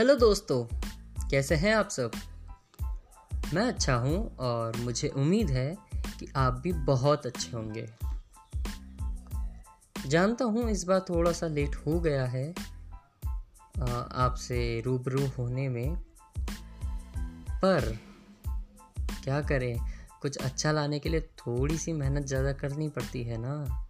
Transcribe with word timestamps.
Hello 0.00 0.14
दोस्तों, 0.16 0.64
कैसे 1.30 1.54
हैं 1.54 1.74
आप 1.74 1.88
सब? 1.88 2.10
मैं 3.54 3.62
अच्छा 3.62 3.94
हूँ 3.94 4.36
और 4.36 4.76
मुझे 4.76 5.08
उम्मीद 5.08 5.50
है 5.50 5.76
कि 6.18 6.26
आप 6.36 6.60
भी 6.62 6.72
बहुत 6.72 7.26
अच्छे 7.26 7.50
होंगे। 7.50 7.86
जानता 10.06 10.44
हूँ 10.44 10.70
इस 10.70 10.84
बार 10.84 11.00
थोड़ा 11.00 11.32
सा 11.32 11.46
लेट 11.46 11.74
हो 11.76 11.98
गया 12.00 12.24
है 12.26 12.48
आपसे 14.16 14.80
रूबरू 14.80 15.26
होने 15.26 15.68
में। 15.68 15.96
पर 17.62 17.98
क्या 19.24 19.40
करें, 19.42 19.76
कुछ 20.22 20.36
अच्छा 20.36 20.72
लाने 20.72 20.98
के 20.98 21.08
लिए 21.08 21.20
थोड़ी 21.20 21.76
सी 21.78 21.92
मेहनत 21.92 22.26
ज़्यादा 22.26 22.52
करनी 22.52 22.88
पड़ती 22.88 23.22
है 23.22 23.36
ना, 23.38 23.84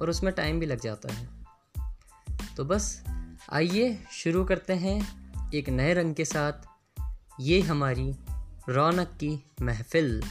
और 0.00 0.10
उसमें 0.10 0.32
टाइम 0.34 0.60
भी 0.60 0.66
लग 0.66 0.80
जाता 0.80 1.12
है। 1.12 1.28
तो 2.56 2.64
बस 2.64 3.02
आइए 3.52 3.98
शुरू 4.12 4.44
करते 4.44 4.72
हैं 4.72 5.27
एक 5.54 5.68
नए 5.68 5.94
रंग 5.94 6.14
के 6.14 6.24
साथ, 6.24 6.52
ये 7.40 7.60
हमारी 7.60 8.16
रौनक 8.68 9.06
की 9.06 9.50
महफिल। 9.62 10.22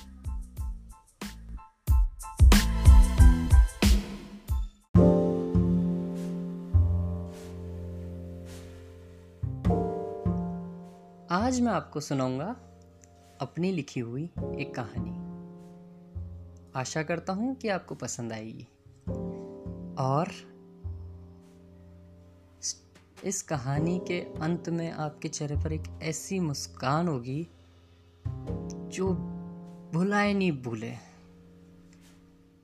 आज 11.32 11.62
मैं 11.62 11.72
आपको 11.72 12.00
सुनाऊँगा 12.00 12.56
अपनी 13.42 13.72
लिखी 13.72 14.00
हुई 14.00 14.24
एक 14.40 14.76
कहानी। 14.80 15.28
आशा 16.76 17.04
करता 17.04 17.34
हूँ 17.34 17.56
कि 17.56 17.68
आपको 17.68 17.96
पसंद 17.96 18.34
आएगी। 18.34 18.68
और 20.00 20.57
इस 23.24 23.42
कहानी 23.42 24.02
के 24.08 24.20
अंत 24.20 24.70
में 24.70 24.92
आपके 24.92 25.28
चेहरे 25.28 25.56
पर 25.56 25.74
एक 25.74 26.00
ऐसी 26.04 26.40
मुस्कान 26.40 27.08
होगी 27.08 27.48
जो 28.88 29.14
भुलाए 29.94 30.34
नहीं 30.34 30.52
भूले। 30.52 30.94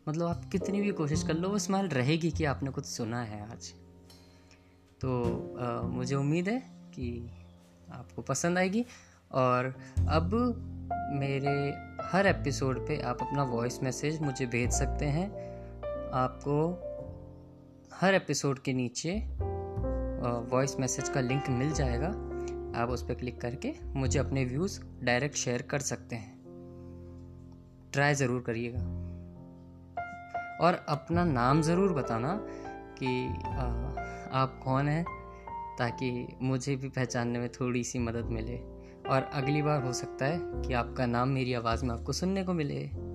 मतलब 0.10 0.28
आप 0.28 0.50
कितनी 0.52 0.82
भी 0.82 0.92
कोशिश 0.92 1.24
कर 1.24 1.34
लो 1.34 1.50
वो 1.50 1.60
स्माइल 1.60 1.88
रहेगी 1.88 2.32
कि 2.32 2.46
आपने 2.46 2.72
कुछ 2.72 2.86
सुना 2.86 3.24
है 3.24 3.52
आज। 3.52 3.74
तो 5.02 5.24
आ, 5.60 5.82
मुझे 5.82 6.16
उम्मीद 6.16 6.48
है 6.48 6.60
कि 6.70 7.30
आपको 7.92 8.22
पसंद 8.22 8.58
आएगी 8.58 8.86
और 9.32 9.76
अब 10.10 10.32
मेरे 11.14 11.74
हर 12.02 12.28
एपिसोड 12.28 12.88
पे 12.88 13.02
आप 13.02 13.18
अपना 13.22 13.44
वॉइस 13.44 13.84
मैसेज 13.84 14.22
मुझे 14.22 14.46
भेज 14.46 14.72
सकते 14.72 15.06
हैं। 15.06 15.30
आपको 16.12 16.70
हर 17.94 18.14
एपिसोड 18.14 18.60
के 18.60 18.74
नीचे 18.74 19.28
वॉइस 20.24 20.80
मैसेज 20.80 21.10
का 21.10 21.22
लिंक 21.22 21.50
मिल 21.50 21.72
जाएगा। 21.72 22.08
आप 22.82 22.90
उस 22.90 23.04
पर 23.04 23.14
क्लिक 23.14 23.42
करके 23.42 23.74
मुझे 23.86 24.20
अपने 24.20 24.46
व्यूज़ 24.46 24.82
डायरेक्ट 25.04 25.36
शेयर 25.36 25.62
कर 25.62 25.80
सकते 25.80 26.16
हैं। 26.16 26.34
ट्राई 27.94 28.14
ज़रूर 28.14 28.42
करिएगा। 28.42 28.80
और 30.62 30.86
अपना 30.90 31.26
नाम 31.26 31.62
ज़रूर 31.62 31.94
बताना 31.94 32.40
कि 33.00 33.28
आ, 33.46 33.66
आप 34.42 34.60
कौन 34.64 34.88
हैं 34.88 35.06
ताकि 35.80 36.28
मुझे 36.42 36.76
भी 36.76 36.90
पहचानने 36.90 37.40
में 37.40 37.50
थोड़ी 37.50 37.84
सी 37.84 38.00
मदद 38.00 38.26
मिले। 38.26 38.58
और 39.10 39.30
अगली 39.34 39.62
बार 39.62 39.84
हो 39.84 39.94
सकता 39.94 40.26
है 40.26 40.40
कि 40.44 40.74
आपका 40.74 41.06
नाम 41.06 41.30
मेरी 41.30 41.54
आवाज़ 41.54 41.86
में 41.86 41.94
आपको 41.96 42.12
सुनने 42.12 42.44
को 42.44 42.54
मिले। 42.54 43.13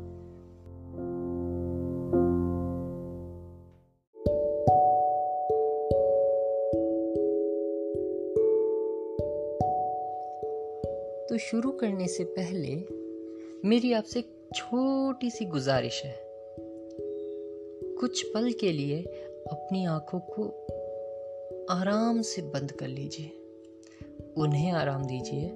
तो 11.29 11.39
शुरू 11.39 11.71
करने 11.71 12.07
से 12.09 12.25
पहले 12.25 12.85
मेरी 13.69 13.93
आपसे 13.93 14.19
एक 14.19 14.51
छोटी 14.55 15.31
सी 15.31 15.45
गुजारिश 15.45 16.03
है। 16.05 16.15
कुछ 18.01 18.23
पल 18.23 18.53
के 18.53 18.73
लिए 18.73 19.03
अपनी 19.51 19.85
आँखों 19.85 20.21
को 20.21 20.45
आराम 21.71 22.23
से 22.23 22.43
बंद 22.43 22.73
कर 22.73 22.89
लीजिए। 22.89 23.31
उन्हें 24.37 24.73
आराम 24.73 25.05
दीजिए 25.05 25.49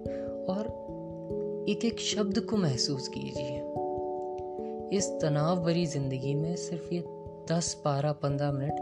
और 0.45 0.67
एक 1.69 1.85
एक 1.85 2.01
शब्द 2.01 2.41
को 2.41 2.57
महसूस 2.57 3.09
कीजिए। 3.09 3.59
इस 4.99 5.09
तनाव 5.23 5.65
भरी 5.65 5.87
ज़िंदगी 5.87 6.35
में 6.35 6.57
सिर्फ़ 6.57 6.95
ये 6.95 7.05
दस, 7.53 7.83
बारह, 7.85 8.13
पंद्रह 8.13 8.53
मिनट 8.53 8.81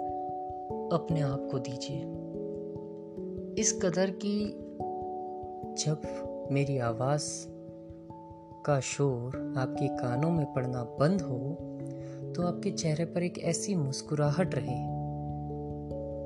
अपने 0.93 1.21
आप 1.21 1.49
को 1.51 1.59
दीजिए। 1.59 2.01
इस 3.63 3.81
कदर 3.83 4.11
की 4.11 4.67
जब 5.85 6.27
मेरी 6.51 6.79
आवाज़ 6.79 7.25
का 8.67 8.79
शोर 8.81 9.55
आपके 9.59 9.89
कानों 9.89 10.31
में 10.31 10.53
पड़ना 10.53 10.83
बंद 11.01 11.21
हो 11.21 11.37
तो 12.37 12.43
आपके 12.43 12.71
चेहरे 12.71 13.05
पर 13.05 13.23
एक 13.23 13.39
ऐसी 13.39 13.75
मुस्कुराहट 13.75 14.55
रहे, 14.55 14.79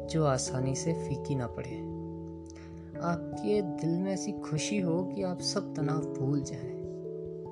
जो 0.07 0.25
आसानी 0.25 0.75
से 0.75 0.93
फीकी 0.93 1.35
ना 1.35 1.47
पड़े। 1.47 1.77
आपके 3.01 3.61
दिल 3.63 3.99
में 3.99 4.13
ऐसी 4.13 4.33
खुशी 4.33 4.81
हो 4.81 5.03
कि 5.05 5.23
आप 5.23 5.41
सब 5.41 5.75
तनाव 5.75 6.01
भूल 6.15 6.43
जाए। 6.43 6.73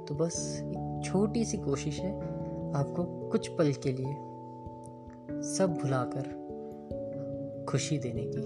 तो 0.08 0.14
बस 0.14 0.60
एक 0.62 1.00
छोटी 1.04 1.44
सी 1.44 1.56
कोशिश 1.56 2.00
है 2.00 2.12
आपको 2.74 3.28
कुछ 3.28 3.48
पल 3.48 3.72
के 3.72 3.92
लिए 3.92 4.14
सब 5.54 5.78
भुलाकर 5.82 7.66
खुशी 7.68 7.98
देने 7.98 8.24
की। 8.26 8.42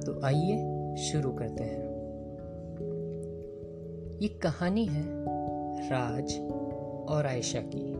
तो 0.00 0.20
आइए 0.24 0.96
शुरू 1.02 1.32
करते 1.32 1.64
हैं। 1.64 1.83
ये 4.14 4.28
कहानी 4.28 4.84
है 4.86 5.02
राज 5.90 6.40
और 7.08 7.26
आयशा 7.26 7.60
की। 7.60 7.94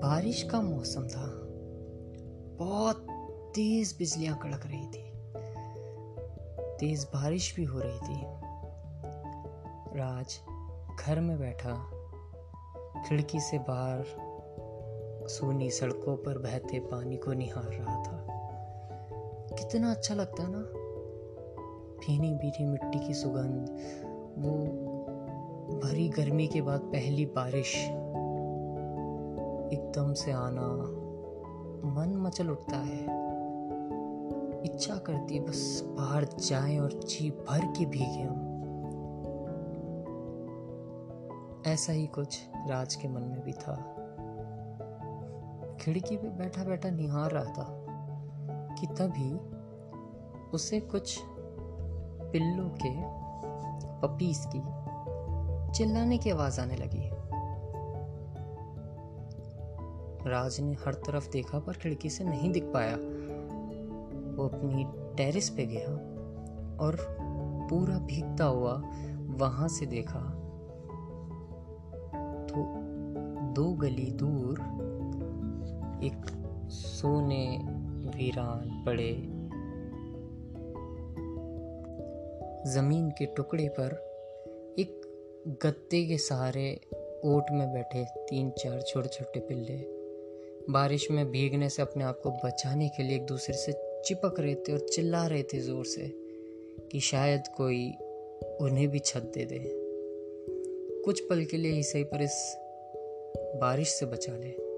बारिश 0.00 0.42
का 0.42 0.60
मौसम 0.60 1.08
था। 1.08 1.30
बहुत 2.64 3.06
तेज 3.54 3.96
बिजलियाँ 3.98 4.38
कड़क 4.38 4.62
रही 4.66 4.86
थी। 4.86 5.10
तेज 6.78 7.04
बारिश 7.04 7.56
भी 7.56 7.64
हो 7.64 7.80
रही 7.84 7.98
थी। 7.98 8.22
राज 9.98 10.38
घर 11.00 11.20
में 11.20 11.38
बैठा। 11.38 11.74
खिड़की 13.08 13.40
से 13.40 13.58
बाहर 13.58 14.04
सोनी 15.28 15.70
सड़कों 15.70 16.16
पर 16.16 16.38
बहते 16.38 16.80
पानी 16.80 17.16
को 17.16 17.32
निहार 17.32 17.72
रहा 17.72 18.02
था। 18.02 18.26
कितना 19.58 19.90
अच्छा 19.90 20.14
लगता 20.14 20.48
ना। 20.48 20.79
भीनी 22.00 22.34
भीनी 22.34 22.64
मिट्टी 22.64 22.98
की 22.98 23.14
सुगंध, 23.14 23.68
वो 24.38 24.56
भरी 25.84 26.08
गर्मी 26.08 26.46
के 26.46 26.62
बाद 26.62 26.80
पहली 26.80 27.26
बारिश। 27.26 27.76
एकदम 29.72 30.12
से 30.12 30.32
आना, 30.32 30.66
मन 31.90 32.14
मचल 32.16 32.50
उठता 32.50 32.76
है। 32.76 33.20
इच्छा 34.64 34.94
करती 34.94 35.34
है, 35.34 35.40
बस 35.40 35.84
बाहर 35.86 36.24
जाए 36.24 36.78
और 36.78 36.92
जी 36.92 37.30
भर 37.30 37.64
के 37.64 37.86
भीगे 37.86 38.22
हम। 38.22 38.46
ऐसा 41.66 41.92
ही 41.92 42.06
कुछ 42.06 42.48
राज 42.68 42.94
के 42.94 43.08
मन 43.08 43.20
में 43.20 43.44
भी 43.44 43.52
था। 43.52 43.96
खिड़की 45.80 46.16
पे 46.16 46.28
बैठा 46.28 46.64
बैठा 46.64 46.90
निहार 46.90 47.30
रहा 47.30 47.44
था 47.44 47.86
कि 48.80 48.86
तभी 48.86 49.60
उसे 50.50 50.80
कुछ 50.80 51.20
पिल्लों 52.32 52.68
के 52.68 52.90
पपीस 54.00 54.46
की 54.54 54.60
चिल्लाने 55.72 56.18
की 56.18 56.30
आवाज़ 56.30 56.60
आने 56.60 56.76
लगी। 56.76 57.10
राज 60.30 60.60
ने 60.60 60.72
हर 60.74 60.94
तरफ़ 60.94 61.30
देखा, 61.30 61.58
पर 61.58 61.72
खिड़की 61.72 62.10
से 62.10 62.24
नहीं 62.24 62.52
दिख 62.52 62.64
पाया। 62.64 62.96
वो 64.30 64.48
अपनी 64.48 64.84
टेरिस 65.16 65.50
पे 65.50 65.66
गया 65.66 65.88
और 66.84 66.96
पूरा 67.70 67.98
भीगता 67.98 68.44
हुआ 68.44 68.82
वहाँ 69.26 69.68
से 69.68 69.86
देखा 69.86 70.20
तो 72.50 72.62
दो 73.52 73.72
गली 73.72 74.10
दूर 74.10 74.60
एक 76.02 76.26
सोने 76.68 77.58
वीरान 78.16 78.82
पड़े 78.86 79.39
ज़मीन 82.66 83.10
के 83.10 83.26
टुकड़े 83.26 83.68
पर 83.68 83.92
एक 84.78 85.00
गत्ते 85.62 86.06
के 86.06 86.18
सहारे 86.18 86.80
ओट 87.24 87.44
में 87.52 87.72
बैठे 87.72 88.04
तीन 88.04 88.50
चार 88.50 88.80
छोटे 88.82 89.08
छोटे 89.08 89.40
पिल्ले। 89.40 89.76
बारिश 90.72 91.10
में 91.10 91.30
भीगने 91.30 91.68
से 91.68 91.82
अपने 91.82 92.04
आप 92.04 92.20
को 92.22 92.30
बचाने 92.30 92.88
के 92.88 93.02
लिए 93.02 93.16
एक 93.16 93.26
दूसरे 93.26 93.54
से 93.54 93.72
चिपक 94.04 94.40
रहे 94.40 94.54
थे 94.54 94.72
और 94.72 94.78
चिल्ला 94.78 95.26
रहे 95.26 95.42
थे 95.42 95.58
ज़ोर 95.58 95.84
से 95.84 96.12
कि 96.92 97.00
शायद 97.00 97.42
कोई 97.56 97.90
उन्हें 98.60 98.88
भी 98.88 98.98
छत 98.98 99.32
दे 99.34 99.44
दे। 99.44 99.58
कुछ 101.04 101.20
पल 101.20 101.44
के 101.44 101.56
लिए 101.56 101.72
ही 101.72 101.82
सही 101.82 102.04
पर 102.04 102.22
इस 102.22 102.56
बारिश 103.60 103.88
से 103.88 104.06
बचा 104.06 104.36
ले। 104.36 104.70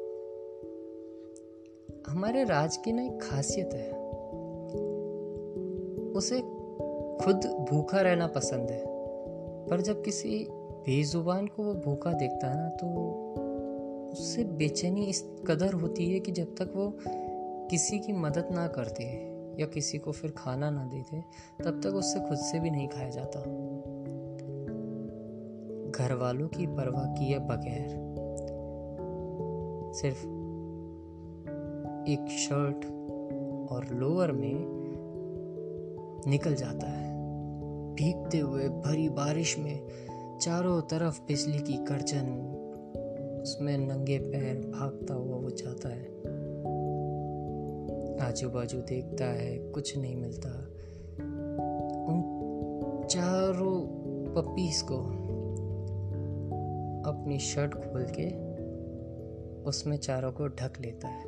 हमारे 2.10 2.44
राज 2.44 2.76
की 2.76 2.92
ना 2.92 3.02
एक 3.02 3.22
खासियत 3.22 3.74
है। 3.74 3.92
उसे 6.12 6.40
खुद 7.24 7.66
भूखा 7.70 8.00
रहना 8.00 8.26
पसंद 8.26 8.70
है। 8.70 8.84
पर 9.66 9.80
जब 9.80 10.02
किसी 10.02 10.46
बेजुबान 10.50 11.46
को 11.46 11.62
वो 11.62 11.74
भूखा 11.74 12.12
देखता 12.12 12.46
है 12.46 12.56
ना 12.56 12.68
तो 12.68 12.86
उससे 14.12 14.44
बेचैनी 14.44 15.04
इस 15.04 15.30
कदर 15.46 15.72
होती 15.72 16.12
है 16.12 16.20
कि 16.20 16.32
जब 16.32 16.44
तक 16.44 16.72
वो 16.76 16.98
किसी 17.70 17.98
की 17.98 18.12
मदद 18.12 18.48
ना 18.52 18.66
करते 18.66 19.04
या 19.60 19.66
किसी 19.66 19.98
को 19.98 20.12
फिर 20.12 20.30
खाना 20.30 20.70
ना 20.70 20.84
देते, 20.84 21.20
तब 21.64 21.80
तक 21.80 21.90
उससे 21.90 22.20
खुद 22.20 22.38
से 22.38 22.60
भी 22.60 22.70
नहीं 22.70 22.88
खाया 22.88 23.10
जाता। 23.10 23.40
घर 25.90 26.14
वालों 26.14 26.48
की 26.48 26.66
परवाह 26.66 27.04
किए 27.04 27.38
बगैर। 27.38 28.12
सिर्फ़ 29.94 30.26
एक 32.08 32.26
शर्ट 32.30 32.84
और 33.72 33.86
लोअर 33.92 34.32
में 34.32 34.82
निकल 36.26 36.54
जाता 36.54 36.86
है। 36.86 37.11
भीगते 37.94 38.38
हुए 38.38 38.68
भरी 38.68 39.08
बारिश 39.08 39.58
में 39.58 39.88
चारों 40.42 40.80
तरफ़ 40.80 41.20
बिजली 41.20 41.58
की 41.58 41.72
गर्जन। 41.72 42.48
उसमें 43.42 43.78
नंगे 43.78 44.18
पैर 44.18 44.56
भागता 44.56 45.14
हुआ 45.14 45.36
वो 45.36 45.50
जाता 45.50 45.88
है। 45.88 46.32
आजू 48.28 48.50
बाजू 48.50 48.78
देखता 48.78 49.24
है, 49.24 49.58
कुछ 49.58 49.98
नहीं 49.98 50.16
मिलता। 50.16 50.48
उन 52.08 52.38
चारों 53.10 53.80
पपीज 54.34 54.82
को 54.82 54.96
अपनी 57.10 57.38
शर्ट 57.38 57.74
खोल 57.74 58.06
के 58.18 58.52
उसमें 59.62 59.96
चारों 59.96 60.32
को 60.32 60.46
ढक 60.48 60.72
लेता 60.80 61.08
है। 61.08 61.24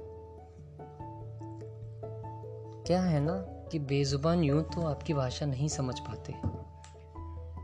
क्या 2.86 3.02
है 3.02 3.20
ना 3.20 3.36
कि 3.72 3.78
बेजुबान 3.78 4.42
यूँ 4.42 4.62
तो 4.62 4.80
आपकी 4.80 5.14
भाषा 5.14 5.46
नहीं 5.46 5.68
समझ 5.68 6.00
पाते। 6.00 6.53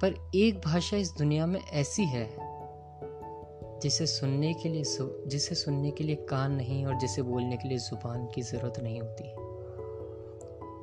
पर 0.00 0.14
एक 0.34 0.60
भाषा 0.60 0.96
इस 0.96 1.14
दुनिया 1.18 1.46
में 1.46 1.60
ऐसी 1.60 2.04
है, 2.04 2.28
जिसे 3.82 4.06
सुनने 4.06 4.54
के 4.54 4.68
लिए 4.68 4.82
जिसे 5.26 5.54
सुनने 5.54 5.90
के 5.90 6.04
लिए 6.04 6.16
कान 6.16 6.52
नहीं 6.52 6.86
और 6.86 6.94
जिसे 6.94 7.22
बोलने 7.22 7.56
के 7.56 7.68
लिए 7.68 7.78
ज़ुबान 7.78 8.26
की 8.26 8.42
ज़रूरत 8.42 8.80
नहीं 8.82 9.00
होती। 9.00 9.24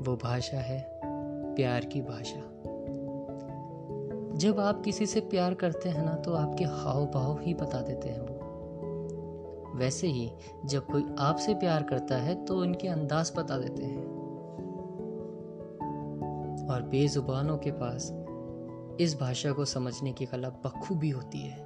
वो 0.04 0.16
भाषा 0.16 0.58
है 0.58 1.00
प्यार 1.56 1.86
की 1.86 2.02
भाषा। 2.02 2.40
जब 4.38 4.60
आप 4.60 4.82
किसी 4.86 5.06
से 5.06 5.20
प्यार 5.20 5.54
करते 5.54 5.90
हैं 5.90 6.06
ना 6.06 6.14
तो 6.16 6.34
आपके 6.34 6.64
हाव 6.64 7.06
भाव 7.06 7.40
ही 7.42 7.54
बता 7.54 7.82
देते 7.82 8.10
हैं 8.10 8.20
वो। 8.20 9.78
वैसे 9.78 10.08
ही, 10.08 10.32
जब 10.66 10.86
कोई 10.86 11.06
आपसे 11.20 11.54
प्यार 11.54 11.84
करता 11.84 12.18
है 12.18 12.46
तो 12.46 12.58
उनके 12.58 12.88
अंदाज 12.88 13.32
बता 13.38 13.58
देते 13.58 13.84
हैं। 13.84 14.06
और 16.70 16.82
बेजुबानों 16.82 17.58
के 17.58 17.72
पास 17.72 18.17
इस 19.00 19.20
भाषा 19.20 19.52
को 19.52 19.66
समझने 19.66 20.14
की 20.14 20.26
कला 20.26 20.50
बखूबी 20.50 21.10
होती 21.10 21.40
है। 21.40 21.58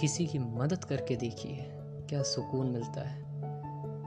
किसी 0.00 0.26
की 0.26 0.38
मदद 0.38 0.84
करके 0.84 1.16
देखिए 1.16 1.66
क्या 2.08 2.22
सुकून 2.22 2.66
मिलता 2.66 3.08
है 3.08 3.22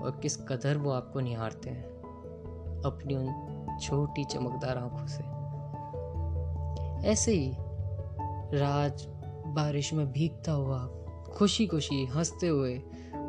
और 0.04 0.19
किस 0.21 0.38
कदर 0.38 0.77
वो 0.77 0.92
आपको 0.92 1.19
निहारते 1.19 1.69
हैं 1.69 1.83
अपनी 2.86 3.15
उन 3.15 3.77
छोटी 3.81 4.24
चमकदार 4.24 4.77
आँखों 4.77 5.07
से। 5.07 5.24
ऐसे 7.07 7.31
ही 7.31 7.56
राज 8.60 9.06
बारिश 9.48 9.94
में 9.94 10.12
भीगता 10.12 10.51
हुआ 10.51 10.86
खुशी 11.33 11.68
खुशी 11.68 12.06
हँसते 12.06 12.48
हुए 12.48 12.77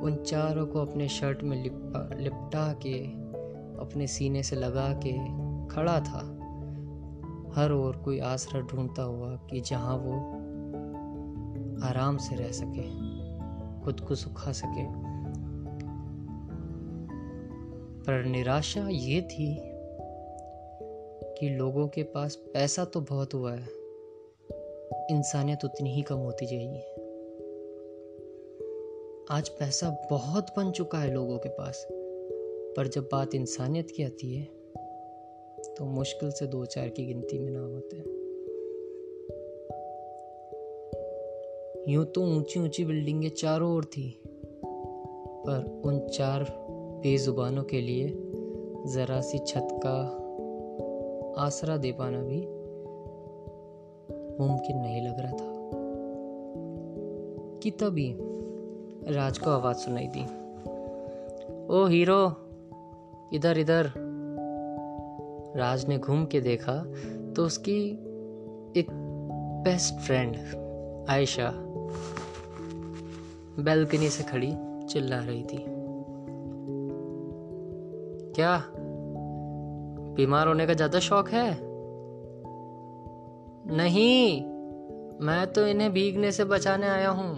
उन 0.03 0.25
चारों 0.27 0.67
को 0.67 0.81
अपने 0.81 1.09
शर्ट 1.09 1.43
में 1.43 1.63
लिपा 1.63 2.09
लिपटा 2.17 2.73
के, 2.73 3.05
अपने 3.81 4.07
सीने 4.07 4.43
से 4.43 4.57
लगा 4.57 5.01
के 5.07 5.13
खड़ा 5.75 6.01
था। 6.01 6.34
हर 7.55 7.73
ओर 7.73 7.97
कोई 7.97 8.19
आसरा 8.19 8.61
ढूंढता 8.61 9.03
हुआ 9.03 9.37
कि 9.51 9.61
जहाँ 9.61 9.97
वो 9.97 10.15
आराम 11.87 12.17
से 12.17 12.37
रह 12.37 12.51
सके, 12.53 12.89
खुद 13.81 14.01
को 14.01 14.15
सुखा 14.15 14.53
सके। 14.53 14.87
पर 18.03 18.25
निराशा 18.25 18.89
ये 18.89 19.21
थी 19.23 19.57
कि 21.39 21.49
लोगों 21.49 21.89
के 21.89 22.03
पास 22.03 22.35
पैसा 22.55 22.85
तो 22.85 23.01
बहुत 23.01 23.35
हुआ 23.35 23.53
है, 23.53 23.69
इंसानियत 25.11 25.65
उतनी 25.65 25.95
ही 25.95 26.03
कम 26.03 26.17
होती 26.17 26.47
जाएगी। 26.47 26.83
आज 29.31 29.49
पैसा 29.49 29.91
बहुत 30.11 30.55
बन 30.57 30.71
चुका 30.71 30.99
है 30.99 31.13
लोगों 31.15 31.39
के 31.39 31.49
पास, 31.49 31.87
पर 32.77 32.89
जब 32.89 33.09
बात 33.13 33.35
इंसानियत 33.35 33.91
की 33.91 34.03
आती 34.03 34.35
है 34.35 34.54
तो 35.79 35.85
मुश्किल 35.85 36.31
से 36.31 36.47
दो 36.47 36.65
चार 36.65 36.89
की 36.89 37.07
गिनती 37.07 37.39
में 37.39 37.53
नाम 37.53 37.73
होते। 37.73 37.97
हैं 37.97 38.25
यूँ 41.89 42.05
तो 42.05 42.23
ऊँची 42.23 42.61
ऊँची 42.61 42.85
बिल्डिंगें 42.85 43.29
चारों 43.29 43.75
ओर 43.75 43.85
थी, 43.85 44.23
पर 45.47 45.83
उन 45.85 46.09
चार 46.09 46.47
बेजुबानों 47.03 47.65
के 47.65 47.81
लिए 47.81 48.09
ज़रा 48.87 49.21
सी 49.21 49.39
छत 49.39 49.69
का 49.87 50.25
आसरा 51.43 51.77
दे 51.77 51.93
पाना 51.93 52.23
भी 52.23 52.41
मुमकिन 54.43 54.79
नहीं 54.79 55.03
लग 55.03 55.21
रहा 55.21 55.33
था। 55.33 55.55
कि 57.63 57.71
तभी 57.71 58.17
राज 59.15 59.39
को 59.39 59.51
आवाज़ 59.51 59.77
सुनाई 59.77 60.07
दी। 60.07 60.25
ओ 61.67 61.87
हीरो, 61.87 62.33
इधर 63.33 63.59
इधर। 63.59 64.04
राज 65.57 65.89
ने 65.89 65.99
घूम 65.99 66.25
के 66.25 66.41
देखा 66.41 66.85
तो 67.37 67.47
उसकी 67.47 67.91
एक 68.77 68.87
बेस्ट 69.65 69.95
फ्रेंड 69.95 70.37
आयशा 71.11 71.51
बैल्कनी 73.63 74.09
से 74.09 74.25
खड़ी 74.25 74.53
चिल्ला 74.89 75.19
रही 75.19 75.43
थी। 75.43 75.65
क्या? 78.33 78.65
बीमार 80.17 80.49
होने 80.49 80.67
का 80.67 80.75
ज़्यादा 80.75 80.99
शौक 80.99 81.29
है? 81.29 81.59
नहीं, 83.77 84.43
मैं 85.27 85.53
तो 85.53 85.67
इन्हें 85.67 85.93
भीगने 85.93 86.33
से 86.33 86.45
बचाने 86.45 86.87
आया 86.87 87.11
हूँ। 87.11 87.35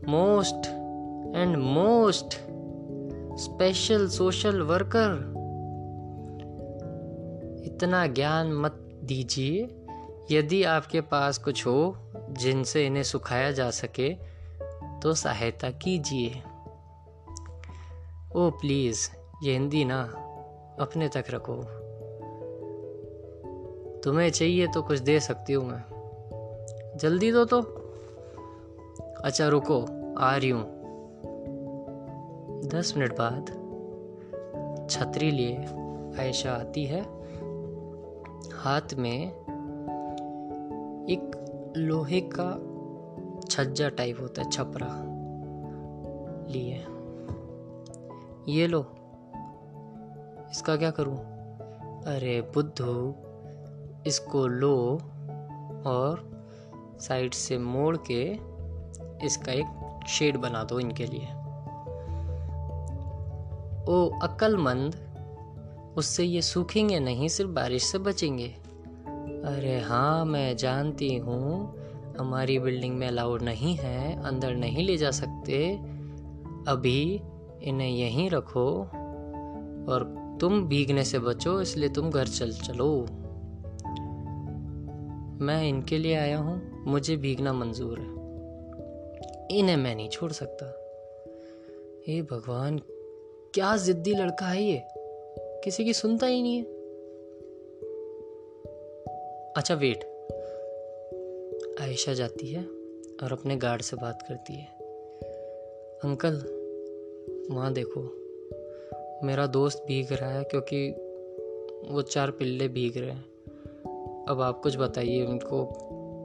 most 0.08 0.81
and 1.36 1.56
most 1.56 2.34
special 3.40 4.08
social 4.08 4.60
worker 4.60 5.32
इतना 7.66 8.06
ज्ञान 8.06 8.52
मत 8.52 8.72
दीजिए, 9.04 9.84
यदि 10.30 10.64
आपके 10.64 11.00
पास 11.00 11.38
कुछ 11.38 11.66
हो 11.66 11.96
जिनसे 12.30 12.86
इन्हें 12.86 13.02
सुखाया 13.02 13.52
जा 13.52 13.70
सके 13.70 14.14
तो 15.02 15.14
सहायता 15.14 15.70
कीजिए। 15.70 16.42
ओ 18.36 18.50
प्लीज़ 18.50 19.08
ये 19.42 19.52
हिंदी 19.52 19.84
ना, 19.84 20.02
अपने 20.80 21.08
तक 21.08 21.24
रखो। 21.30 21.56
तुम्हें 24.00 24.30
चाहिए 24.30 24.66
तो 24.66 24.82
कुछ 24.82 24.98
दे 24.98 25.20
सकती 25.20 25.52
हूँ 25.52 25.64
मैं। 25.66 25.84
जल्दी 27.00 27.32
दो 27.32 27.44
तो। 27.44 27.60
अच्छा 29.24 29.48
रुको, 29.48 29.86
आ 30.18 30.36
रही 30.36 30.50
हूँ। 30.50 30.81
दस 32.74 32.94
मिनट 32.96 33.12
बाद 33.18 33.46
छतरी 34.90 35.30
लिए 35.30 35.56
आयशा 36.18 36.52
आती 36.52 36.84
है। 36.84 37.00
हाथ 38.52 38.94
में 38.94 39.26
एक 41.08 41.38
लोहे 41.76 42.20
का 42.20 42.72
छज्जा 43.50 43.88
टाइप 43.88 44.20
होता 44.20 44.42
है, 44.42 44.50
छपरा। 44.50 44.88
लिए। 46.52 46.86
ये 48.52 48.66
लो। 48.66 48.80
इसका 50.50 50.76
क्या 50.76 50.90
करूँ? 50.90 51.16
अरे 52.02 52.40
बुद्धू, 52.40 53.14
इसको 54.06 54.46
लो 54.46 54.94
और 55.86 56.42
साइड 57.00 57.34
से 57.34 57.58
मोड़ 57.58 57.96
के 58.10 58.38
इसका 59.26 59.52
एक 59.52 60.00
शेड 60.08 60.36
बना 60.36 60.64
दो 60.64 60.80
इनके 60.80 61.06
लिए। 61.06 61.28
ओ 63.88 64.10
अक्लमंद 64.22 64.96
उससे 65.96 66.24
ये 66.24 66.42
सूखेंगे 66.42 67.00
नहीं, 67.00 67.28
सिर्फ़ 67.28 67.50
बारिश 67.50 67.82
से 67.82 67.98
बचेंगे। 67.98 68.48
अरे 69.44 69.80
हाँ 69.80 70.24
मैं 70.24 70.56
जानती 70.56 71.16
हूँ, 71.16 71.76
हमारी 72.18 72.58
बिल्डिंग 72.58 72.96
में 72.96 73.08
अलाउड 73.08 73.42
नहीं 73.42 73.76
है, 73.76 74.22
अंदर 74.22 74.54
नहीं 74.54 74.84
ले 74.84 74.96
जा 74.96 75.10
सकते। 75.10 75.76
अभी 76.68 77.20
इन्हें 77.62 77.90
यहीं 77.90 78.30
रखो, 78.30 78.80
और 79.92 80.22
तुम 80.40 80.64
भीगने 80.64 81.04
से 81.04 81.18
बचो, 81.18 81.60
इसलिए 81.60 81.88
तुम 81.88 82.10
घर 82.10 82.26
चल, 82.26 82.52
चलो। 82.52 83.06
मैं 85.44 85.62
इनके 85.62 85.98
लिए 85.98 86.14
आया 86.14 86.38
हूँ, 86.38 86.84
मुझे 86.86 87.16
भीगना 87.16 87.52
मंजूर 87.52 87.98
है। 87.98 88.22
इन्हें 89.58 89.76
मैं 89.76 89.96
नहीं 89.96 90.08
छोड़ 90.08 90.32
सकता। 90.32 90.66
हे 92.06 92.22
भगवान 92.22 92.80
क्या 93.54 93.76
जिद्दी 93.76 94.14
लड़का 94.14 94.46
है 94.46 94.62
ये? 94.62 94.82
किसी 95.38 95.84
की 95.84 95.92
सुनता 95.92 96.26
ही 96.26 96.42
नहीं 96.42 96.56
है। 96.56 96.62
अच्छा 99.56 99.74
वेट 99.74 100.04
आयशा 101.80 102.12
जाती 102.12 102.46
है 102.46 102.64
और 103.22 103.32
अपने 103.32 103.56
गार्ड 103.56 103.82
से 103.82 103.96
बात 103.96 104.22
करती 104.22 104.54
है। 104.54 104.66
अंकल 106.04 106.34
वहाँ 107.50 107.72
देखो, 107.72 108.00
मेरा 109.26 109.46
दोस्त 109.46 109.84
भीग 109.88 110.12
रहा 110.12 110.30
है 110.30 110.44
क्योंकि 110.44 110.90
वो 111.94 112.02
चार 112.02 112.30
पिल्ले 112.30 112.68
भीग 112.68 112.98
रहे 112.98 113.10
हैं। 113.10 113.24
अब 114.28 114.40
आप 114.40 114.62
कुछ 114.62 114.76
बताइए, 114.76 115.26
उनको 115.26 115.72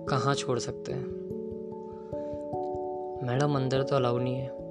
कहाँ 0.09 0.35
छोड़ 0.35 0.59
सकते 0.59 0.91
हैं? 0.91 1.05
मैडम, 3.23 3.55
अंदर 3.55 3.83
तो 3.83 3.95
अलाउ 3.95 4.17
नहीं 4.17 4.35
है। 4.35 4.66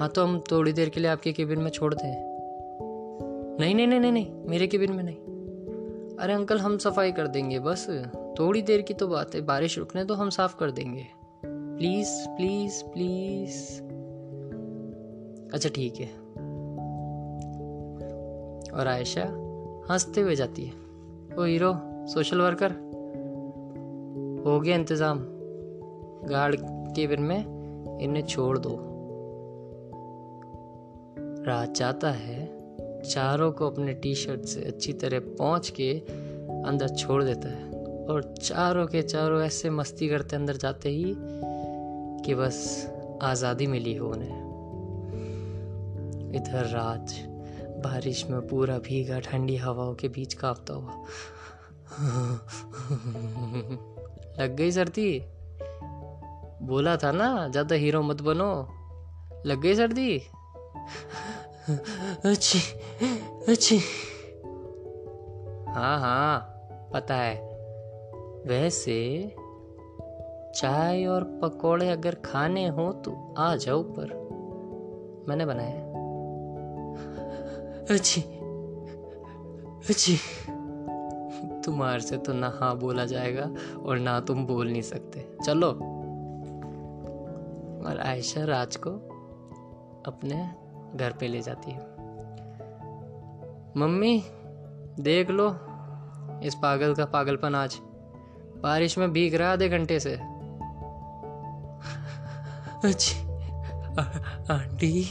हाँ 0.00 0.08
तो 0.08 0.22
हम 0.22 0.40
थोड़ी 0.40 0.72
देर 0.72 0.88
के 0.88 1.00
लिए 1.00 1.10
आपके 1.10 1.32
केबिन 1.32 1.58
में 1.58 1.70
छोड़ 1.70 1.94
दें। 1.94 2.28
नहीं 3.60 3.74
नहीं 3.74 3.86
नहीं 3.86 4.00
नहीं 4.00 4.12
नहीं, 4.12 4.32
मेरे 4.46 4.66
केबिन 4.66 4.92
में 4.92 5.04
नहीं। 5.04 5.16
अरे 6.16 6.32
अंकल, 6.32 6.58
हम 6.58 6.78
सफ़ाई 6.78 7.12
कर 7.12 7.26
देंगे, 7.26 7.58
बस। 7.58 7.86
थोड़ी 8.38 8.62
देर 8.62 8.82
की 8.82 8.94
तो 8.94 9.08
बात 9.08 9.34
है, 9.34 9.40
बारिश 9.40 9.78
रुकने 9.78 10.04
तो 10.04 10.14
हम 10.14 10.30
साफ़ 10.30 10.56
कर 10.56 10.70
देंगे। 10.70 11.06
Please 11.46 12.28
please 12.28 12.84
please. 12.84 13.82
अच्छा 15.54 15.68
ठीक 15.68 15.94
है। 15.96 16.08
और 18.70 18.86
आयशा, 18.88 19.24
हँसते 19.90 20.20
हुए 20.20 20.34
जाती 20.34 20.64
है। 20.64 20.72
ओ, 21.38 21.42
हीरो, 21.42 21.74
सोशल 22.06 22.40
वर्कर। 22.40 22.70
हो 24.46 24.60
गया 24.60 24.76
इंतज़ाम। 24.76 25.18
गार्ड 26.28 26.56
केबिन 26.96 27.22
में 27.22 27.58
इन्हें 28.00 28.22
छोड़ 28.22 28.58
दो। 28.58 28.87
रात 31.48 31.72
चाहता 31.72 32.10
है, 32.10 32.46
चारों 33.02 33.52
को 33.52 33.70
अपने 33.70 33.92
टी 33.94 34.14
शर्ट 34.14 34.44
से 34.44 34.64
अच्छी 34.64 34.92
तरह 34.92 35.20
पहुँच 35.20 35.68
के 35.70 35.92
अंदर 36.68 36.88
छोड़ 36.88 37.22
देता 37.24 37.48
है 37.48 37.70
और 38.06 38.34
चारों 38.42 38.86
के 38.86 39.02
चारों 39.02 39.42
ऐसे 39.42 39.70
मस्ती 39.70 40.08
करते 40.08 40.36
अंदर 40.36 40.56
जाते 40.56 40.88
ही 40.88 41.14
कि 42.24 42.34
बस 42.34 42.58
आज़ादी 43.22 43.66
मिली 43.66 43.94
हो 43.94 44.08
उन्हें। 44.08 44.46
इधर 46.36 46.64
राज 46.64 47.14
बारिश 47.84 48.24
में 48.26 48.40
पूरा 48.48 48.78
भीगा 48.78 49.20
ठंडी 49.20 49.56
हवाओं 49.56 49.94
के 49.94 50.08
बीच 50.08 50.34
कांपता 50.34 50.74
हुआ। 50.74 51.04
लग 54.40 54.56
गई 54.56 54.70
सर्दी? 54.70 55.20
बोला 56.62 56.96
था 56.96 57.12
ना, 57.12 57.48
ज़्यादा 57.48 57.76
हीरो 57.76 58.02
मत 58.02 58.22
बनो। 58.22 58.68
लग 59.46 59.60
गई 59.60 59.74
सर्दी? 59.74 60.22
अच्छी 62.24 62.58
अच्छी। 63.48 63.78
हाँ 65.68 65.98
हाँ 66.00 66.38
पता 66.92 67.14
है। 67.14 67.36
वैसे 68.46 69.28
चाय 70.54 71.06
और 71.06 71.24
पकोड़े 71.24 71.88
अगर 71.88 72.14
खाने 72.14 72.68
हो 72.68 72.92
तो 72.92 73.34
आ 73.38 73.56
जाओ 73.56 73.82
पर 73.82 74.14
मैंने 75.28 75.46
बनाया 75.46 75.88
अच्छी 77.90 78.20
अच्छी। 79.88 80.18
तुम्हारे 81.64 82.00
से 82.00 82.16
तो 82.16 82.32
ना 82.32 82.58
हाँ 82.60 82.78
बोला 82.78 83.04
जाएगा 83.04 83.50
और 83.86 83.98
ना 83.98 84.20
तुम 84.20 84.46
बोल 84.46 84.68
नहीं 84.68 84.82
सकते। 84.82 85.36
चलो। 85.44 85.70
और 87.88 88.00
आयशा 88.00 88.44
राज 88.44 88.76
को 88.76 88.90
अपने 90.06 90.67
घर 90.96 91.12
पे 91.20 91.28
ले 91.28 91.40
जाती 91.40 91.70
है। 91.70 91.80
मम्मी, 93.76 94.24
देख 95.00 95.30
लो, 95.30 95.48
इस 96.42 96.54
पागल 96.54 96.94
का 96.94 97.04
पागलपन 97.04 97.54
आज। 97.54 97.78
बारिश 98.60 98.98
में 98.98 99.12
भीग 99.12 99.34
रहा 99.34 99.52
आधे 99.52 99.68
घंटे 99.68 100.00
से। 100.00 100.14
आंटी। 104.52 105.02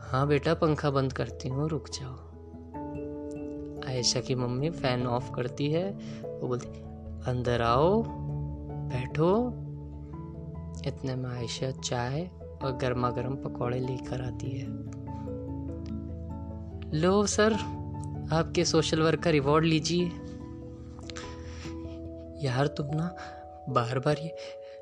हाँ 0.00 0.26
बेटा, 0.26 0.54
पंखा 0.54 0.90
बंद 0.90 1.12
करती 1.12 1.48
हूँ, 1.48 1.68
रुक 1.68 1.88
जाओ। 1.88 2.26
आयशा 3.88 4.20
की 4.20 4.34
मम्मी 4.34 4.70
फ़ैन 4.70 5.06
ऑफ़ 5.06 5.32
करती 5.32 5.72
है, 5.72 5.90
वो 6.22 6.48
बोलती, 6.48 6.80
अंदर 7.30 7.62
आओ, 7.62 8.04
बैठो। 8.88 9.48
इतने 10.86 11.14
में 11.14 11.30
आयशा 11.30 11.70
चाय 11.70 12.30
और 12.66 12.76
गर्मा 12.76 13.10
गर्म 13.10 13.36
पकौड़े 13.36 13.80
लेकर 13.80 14.20
आती 14.20 14.50
है। 14.50 14.66
लो 17.00 17.26
सर, 17.26 17.52
आपके 18.32 18.64
सोशल 18.64 19.00
वर्क 19.00 19.22
का 19.22 19.30
रिवॉर्ड 19.30 19.64
लीजिए। 19.64 20.06
यार 22.46 22.66
तुम 22.66 22.86
ना 22.94 23.16
बार 23.68 23.98
बार 23.98 24.16
ये 24.18 24.36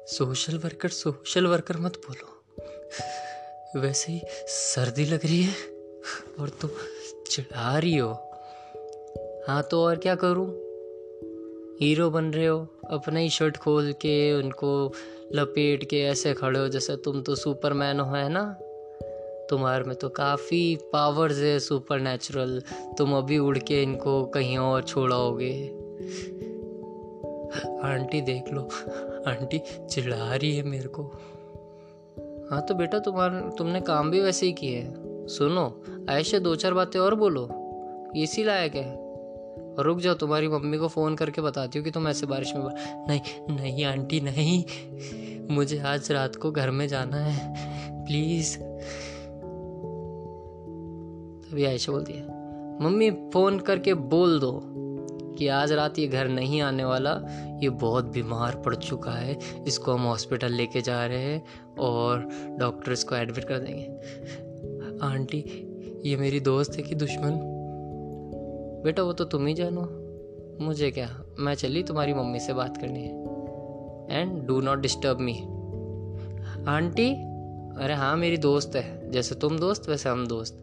सोशल 0.06 0.58
वर्कर 0.58 0.88
सोशल 0.88 1.46
वर्कर 1.46 1.76
मत 1.76 1.96
बोलो। 1.96 3.80
वैसे 3.80 4.12
ही 4.12 4.20
सर्दी 4.46 5.04
लग 5.04 5.24
रही 5.24 5.42
है 5.42 5.54
और 6.40 6.48
तुम 6.48 6.70
चिढ़ा 7.30 7.78
रही 7.78 7.96
हो। 7.96 8.12
हाँ 9.48 9.62
तो 9.62 9.84
और 9.84 9.96
क्या 9.96 10.14
करूँ? 10.14 10.46
हीरो 11.80 12.10
बन 12.10 12.24
रहे 12.24 12.46
हो, 12.46 12.58
अपना 12.90 13.20
ही 13.20 13.30
शर्ट 13.30 13.56
खोल 13.56 13.92
के 13.92 14.32
उनको 14.32 14.92
लपेट 15.32 15.84
के 15.84 16.00
ऐसे 16.00 16.34
खड़े 16.34 16.60
हो, 16.60 16.68
जैसे 16.68 16.96
तुम 16.96 17.22
तो 17.22 17.34
सुपरमैन 17.34 18.00
हो, 18.00 18.14
है 18.14 18.28
ना? 18.28 18.58
तुम्हारे 19.50 19.84
में 19.84 19.96
तो 19.96 20.08
काफ़ी 20.08 20.78
पावर्स 20.92 21.38
है 21.38 21.60
सुपर 21.60 22.00
नेचुरल 22.00 22.62
तुम 22.98 23.14
अभी 23.14 23.38
उड़ 23.38 23.58
के 23.58 23.82
इनको 23.82 24.24
कहीं 24.24 24.58
और 24.58 24.82
छोड़ाओगे। 24.82 25.68
आंटी 27.82 28.20
देख 28.20 28.52
लो। 28.52 28.60
आंटी 29.30 29.58
चिढ़ा 29.90 30.34
रही 30.34 30.56
है 30.56 30.62
मेरे 30.62 30.88
को। 30.88 31.02
हाँ 32.50 32.62
तो 32.62 32.74
बेटा 32.74 32.98
तुम्हारे, 32.98 33.56
तुमने 33.56 33.80
काम 33.80 34.10
भी 34.10 34.20
वैसे 34.20 34.46
ही 34.46 34.52
किए 34.52 34.92
सुनो 35.26 35.82
ऐसे 36.10 36.40
दो 36.40 36.54
चार 36.54 36.74
बातें 36.74 37.00
और 37.00 37.14
बोलो। 37.14 37.50
इसी 38.16 38.44
लायक 38.44 38.74
है। 38.74 39.03
रुक 39.78 40.00
जाओ, 40.00 40.14
तुम्हारी 40.14 40.48
मम्मी 40.48 40.78
को 40.78 40.88
फ़ोन 40.88 41.14
करके 41.14 41.40
बताती 41.40 41.78
हूँ 41.78 41.84
कि 41.84 41.90
तुम 41.90 42.08
ऐसे 42.08 42.26
बारिश 42.26 42.54
में 42.54 42.62
नहीं 43.08 43.20
नहीं 43.56 43.84
आंटी, 43.84 44.20
नहीं। 44.20 44.64
मुझे 45.54 45.78
आज 45.78 46.12
रात 46.12 46.36
को 46.36 46.50
घर 46.50 46.70
में 46.70 46.88
जाना 46.88 47.16
है। 47.16 47.54
प्लीज़। 48.06 48.58
तभी 51.48 51.64
आयशा 51.64 51.92
बोलती 51.92 52.12
है, 52.12 52.22
मम्मी, 52.82 53.10
फ़ोन 53.10 53.58
करके 53.58 53.94
बोल 53.94 54.40
दो 54.40 54.62
कि 55.38 55.48
आज 55.48 55.72
रात 55.72 55.98
ये 55.98 56.06
घर 56.06 56.28
नहीं 56.28 56.60
आने 56.60 56.84
वाला। 56.84 57.20
ये 57.62 57.68
बहुत 57.68 58.04
बीमार 58.04 58.56
पड़ 58.56 58.74
चुका 58.74 59.12
है। 59.12 59.38
इसको 59.66 59.92
हम 59.92 60.02
हॉस्पिटल 60.02 60.52
लेके 60.52 60.80
जा 60.80 61.06
रहे 61.06 61.18
हैं 61.18 61.44
और 61.78 62.28
डॉक्टर 62.58 62.92
इसको 62.92 63.14
एडमिट 63.14 63.44
कर 63.44 63.58
देंगे। 63.58 63.84
आंटी, 65.06 65.70
ये 66.04 66.16
मेरी 66.16 66.40
दोस्त 66.40 66.76
है 66.76 66.82
कि 66.82 66.94
दुश्मन? 66.94 67.53
बेटा, 68.84 69.02
वो 69.02 69.12
तो 69.12 69.24
तुम 69.24 69.46
ही 69.46 69.54
जानो। 69.54 70.04
मुझे 70.64 70.90
क्या? 70.90 71.22
मैं 71.38 71.54
चली 71.54 71.82
तुम्हारी 71.82 72.14
मम्मी 72.14 72.40
से 72.40 72.52
बात 72.52 72.76
करनी। 72.76 73.00
है 73.00 73.24
and 74.10 74.46
do 74.46 74.60
not 74.60 74.78
disturb 74.78 75.18
me 75.18 75.40
aunty, 76.68 77.10
अरे 77.84 77.94
हाँ 77.94 78.16
मेरी 78.16 78.36
दोस्त 78.36 78.76
है। 78.76 79.10
जैसे 79.10 79.34
तुम 79.34 79.58
दोस्त, 79.58 79.88
वैसे 79.88 80.08
हम 80.08 80.26
दोस्त। 80.26 80.60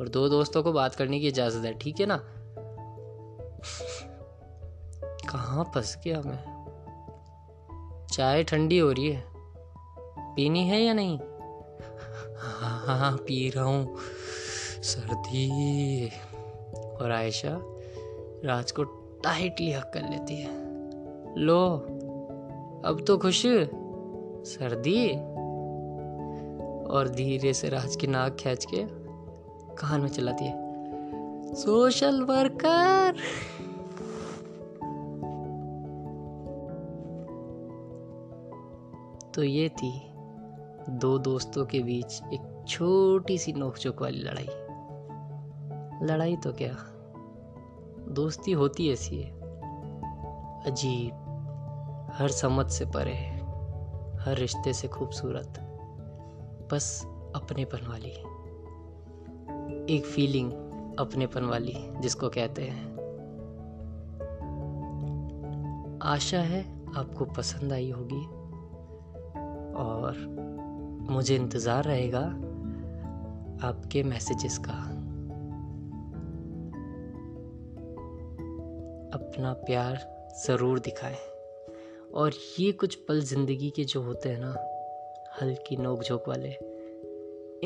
और 0.00 0.08
दो 0.08 0.28
दोस्तों 0.28 0.62
को 0.62 0.72
बात 0.72 0.94
करने 0.94 1.20
की 1.20 1.28
इजाज़त 1.28 1.64
है, 1.64 1.74
ठीक 1.74 2.00
है 2.00 2.06
ना? 2.06 2.16
कहाँ 5.32 5.70
फंस 5.74 5.98
गया 6.04 6.20
मैं? 6.20 6.56
चाय 8.12 8.44
ठंडी 8.44 8.78
हो 8.78 8.92
रही 8.92 9.10
है। 9.10 9.24
पीनी 10.18 10.68
है 10.68 10.82
या 10.82 10.92
नहीं? 10.92 11.18
हाँ 12.36 13.16
पी 13.16 13.50
रहा 13.50 13.64
हूँ। 13.64 13.96
सर्दी। 14.82 16.10
और 17.00 17.10
आयशा 17.10 17.60
राज 18.44 18.72
को 18.72 18.84
टाइटली 19.24 19.72
हक 19.72 19.90
कर 19.94 20.02
लेती 20.10 20.36
है। 20.36 20.66
लो, 21.38 21.70
अब 22.84 23.04
तो 23.06 23.18
खुश? 23.18 23.42
सर्दी? 24.48 25.12
और 26.86 27.08
धीरे 27.08 27.52
से 27.52 27.68
राज 27.68 27.96
की 27.96 28.06
नाक 28.06 28.36
खींच 28.36 28.64
के 28.64 28.84
कान 29.74 30.00
में 30.00 30.08
चलाती 30.08 30.44
है। 30.44 30.66
Social 31.54 32.22
worker! 32.22 33.16
तो 39.34 39.42
ये 39.42 39.68
थी 39.68 40.02
दो 40.88 41.18
दोस्तों 41.18 41.66
के 41.66 41.80
बीच 41.80 42.22
एक 42.34 42.64
छोटी 42.68 43.38
सी 43.38 43.52
नोकझोंक 43.52 44.02
वाली 44.02 44.18
लड़ाई। 44.18 44.65
लड़ाई 46.02 46.36
तो 46.36 46.52
क्या? 46.52 46.76
दोस्ती 48.08 48.52
होती 48.52 48.90
ऐसी 48.90 49.20
है। 49.20 49.30
अजीब। 50.66 51.22
हर 52.14 52.28
समझ 52.28 52.70
से 52.70 52.84
परे 52.84 53.14
हर 54.22 54.36
रिश्ते 54.38 54.72
से 54.72 54.88
खूबसूरत। 54.88 55.60
बस 56.72 57.02
अपनेपन 57.36 57.86
वाली 57.86 58.10
एक 59.94 60.04
फीलिंग 60.04 60.52
अपनेपन 60.98 61.44
वाली, 61.44 61.74
जिसको 62.00 62.28
कहते 62.28 62.62
हैं। 62.62 62.96
आशा 66.02 66.38
है 66.38 66.92
आपको 66.96 67.24
पसंद 67.24 67.72
आई 67.72 67.90
होगी। 67.90 68.26
और 69.76 70.36
मुझे 71.10 71.36
इंतज़ार 71.36 71.84
रहेगा 71.84 72.24
आपके 73.68 74.02
मैसेजेस 74.02 74.58
का। 74.58 74.95
अपना 79.16 79.52
प्यार 79.52 79.98
ज़रूर 80.46 80.78
दिखाएँ। 80.78 81.16
और 82.14 82.32
ये 82.60 82.72
कुछ 82.72 82.94
पल 82.94 83.20
ज़िंदगी 83.20 83.70
के 83.70 83.84
जो 83.84 84.00
होते 84.00 84.28
हैं 84.28 84.38
ना, 84.40 84.54
हल्की 85.42 85.76
नोक 85.76 86.02
झोंक 86.02 86.24
वाले, 86.28 86.48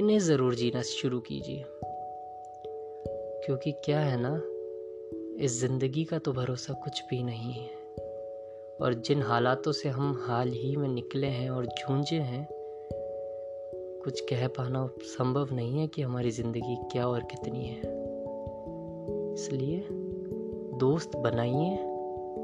इन्हें 0.01 0.19
ज़रूर 0.19 0.55
जीना 0.55 0.83
शुरू 0.83 1.21
कीजिए। 1.21 1.65
क्योंकि 3.47 3.73
क्या 3.73 4.01
है 4.01 4.17
ना, 4.21 4.43
इस 5.45 5.61
ज़िंदगी 5.61 6.05
का 6.05 6.19
तो 6.19 6.33
भरोसा 6.33 6.73
कुछ 6.73 7.03
भी 7.11 7.23
नहीं 7.23 7.53
है। 7.53 7.69
और 8.81 8.95
जिन 8.95 9.23
हालातों 9.23 9.73
से 9.73 9.89
हम 9.89 10.25
हाल 10.27 10.49
ही 10.49 10.77
में 10.77 10.89
निकले 10.89 11.27
हैं 11.27 11.51
और 11.51 11.67
जूझे 11.67 12.17
हैं, 12.17 12.49
कुछ 14.05 14.21
कह 14.21 14.49
पाना 14.49 14.91
संभव 15.03 15.49
नहीं 15.53 15.81
है 15.81 15.87
कि 15.87 16.03
हमारी 16.03 16.31
ज़िंदगी 16.31 16.77
क्या 16.93 17.07
और 17.09 17.21
कितनी 17.21 17.67
है। 17.67 17.81
इसलिए 19.35 19.79
दोस्त 20.81 21.17
बनाइए, 21.17 21.79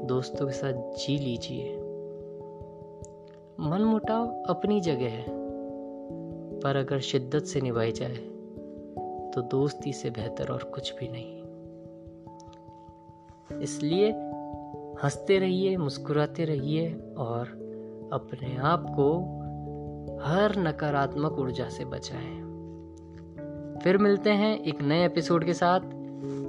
दोस्तों 0.05 0.45
के 0.45 0.53
साथ 0.53 0.73
जी 0.73 1.17
लीजिए। 1.17 1.75
मन 3.59 3.81
मुटाव 3.81 4.43
अपनी 4.49 4.81
जगह 4.81 5.09
है, 5.09 5.25
पर 6.59 6.75
अगर 6.75 6.99
शिद्दत 6.99 7.43
से 7.43 7.61
निभाई 7.61 7.91
जाए 7.91 8.15
तो 9.33 9.41
दोस्ती 9.41 9.93
से 9.93 10.09
बेहतर 10.09 10.51
और 10.51 10.63
कुछ 10.63 10.93
भी 10.95 11.07
नहीं। 11.07 11.37
इसलिए 13.59 14.11
हँसते 15.03 15.39
रहिए, 15.39 15.77
मुस्कुराते 15.77 16.45
रहिए 16.45 16.93
और 17.17 17.47
अपने 18.13 18.57
आप 18.57 18.85
को 18.89 19.13
हर 20.23 20.57
नकारात्मक 20.57 21.39
ऊर्जा 21.39 21.69
से 21.69 21.85
बचाएँ। 21.85 22.37
फिर 23.83 23.97
मिलते 23.97 24.29
हैं 24.29 24.59
एक 24.59 24.81
नए 24.81 25.05
एपिसोड 25.05 25.45
के 25.45 25.53
साथ। 25.53 25.79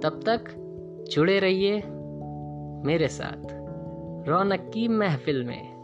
तब 0.02 0.21
तक 0.26 0.64
जुड़े 1.10 1.38
रहिए 1.38 1.82
मेरे 2.84 3.08
साथ 3.08 3.42
रौनक 4.28 4.70
की 4.74 4.88
महफिल 4.88 5.44
में। 5.44 5.78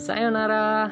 सायोनारा। 0.00 0.90